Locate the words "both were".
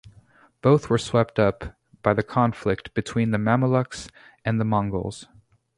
0.63-0.97